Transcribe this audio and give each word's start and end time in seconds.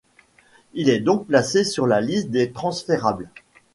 Il 0.73 0.89
est 0.89 0.99
donc 0.99 1.27
placé 1.27 1.63
sur 1.63 1.85
la 1.85 2.01
liste 2.01 2.31
des 2.31 2.51
transférables. 2.51 3.29